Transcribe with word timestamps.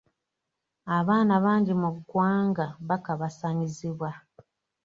Abaana 0.97 1.33
bangi 1.43 1.73
mu 1.81 1.89
ggwanga 1.95 2.65
bakabasanyizibwa. 2.87 4.09